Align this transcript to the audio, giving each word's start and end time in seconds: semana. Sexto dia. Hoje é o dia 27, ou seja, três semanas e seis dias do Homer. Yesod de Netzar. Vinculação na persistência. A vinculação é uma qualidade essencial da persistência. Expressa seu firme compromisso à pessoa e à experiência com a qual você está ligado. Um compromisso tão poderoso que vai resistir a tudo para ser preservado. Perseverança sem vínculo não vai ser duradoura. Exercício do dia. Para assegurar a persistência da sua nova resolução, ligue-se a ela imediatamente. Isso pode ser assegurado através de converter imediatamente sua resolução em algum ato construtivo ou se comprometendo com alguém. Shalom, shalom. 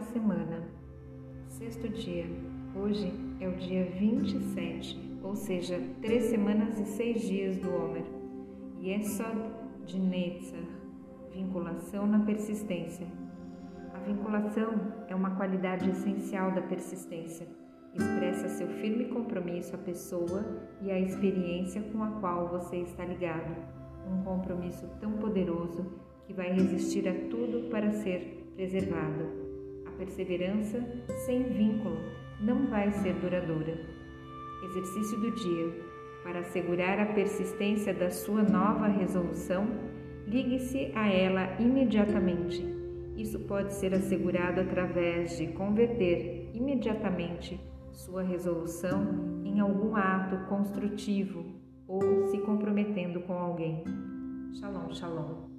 semana. 0.00 0.68
Sexto 1.48 1.88
dia. 1.88 2.26
Hoje 2.74 3.12
é 3.40 3.48
o 3.48 3.56
dia 3.56 3.84
27, 3.84 5.20
ou 5.22 5.36
seja, 5.36 5.80
três 6.00 6.24
semanas 6.24 6.78
e 6.80 6.84
seis 6.84 7.22
dias 7.22 7.56
do 7.58 7.68
Homer. 7.74 8.04
Yesod 8.82 9.38
de 9.86 9.98
Netzar. 9.98 10.64
Vinculação 11.32 12.06
na 12.06 12.20
persistência. 12.20 13.06
A 13.92 13.98
vinculação 14.00 14.92
é 15.08 15.14
uma 15.14 15.36
qualidade 15.36 15.88
essencial 15.88 16.52
da 16.52 16.62
persistência. 16.62 17.46
Expressa 17.94 18.48
seu 18.48 18.66
firme 18.66 19.06
compromisso 19.06 19.74
à 19.76 19.78
pessoa 19.78 20.44
e 20.82 20.90
à 20.90 20.98
experiência 20.98 21.80
com 21.80 22.02
a 22.02 22.10
qual 22.20 22.48
você 22.48 22.78
está 22.78 23.04
ligado. 23.04 23.54
Um 24.10 24.22
compromisso 24.24 24.88
tão 25.00 25.12
poderoso 25.12 25.86
que 26.26 26.32
vai 26.32 26.52
resistir 26.52 27.08
a 27.08 27.14
tudo 27.28 27.70
para 27.70 27.92
ser 27.92 28.52
preservado. 28.56 29.43
Perseverança 29.98 30.82
sem 31.24 31.44
vínculo 31.44 31.98
não 32.40 32.66
vai 32.66 32.90
ser 32.92 33.14
duradoura. 33.14 33.78
Exercício 34.64 35.18
do 35.20 35.30
dia. 35.32 35.94
Para 36.22 36.40
assegurar 36.40 36.98
a 36.98 37.06
persistência 37.12 37.92
da 37.92 38.10
sua 38.10 38.42
nova 38.42 38.88
resolução, 38.88 39.68
ligue-se 40.26 40.90
a 40.94 41.08
ela 41.08 41.60
imediatamente. 41.60 42.64
Isso 43.16 43.38
pode 43.40 43.72
ser 43.74 43.94
assegurado 43.94 44.60
através 44.60 45.36
de 45.36 45.48
converter 45.48 46.50
imediatamente 46.54 47.60
sua 47.92 48.22
resolução 48.22 49.42
em 49.44 49.60
algum 49.60 49.94
ato 49.94 50.36
construtivo 50.48 51.44
ou 51.86 52.26
se 52.26 52.38
comprometendo 52.38 53.20
com 53.20 53.34
alguém. 53.34 53.84
Shalom, 54.54 54.92
shalom. 54.92 55.53